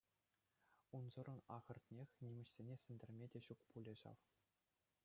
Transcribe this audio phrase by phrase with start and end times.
[0.99, 4.19] Унсӑрӑн, ахӑртнех, нимӗҫсене ҫӗнтерме те ҫук пулӗ ҫав.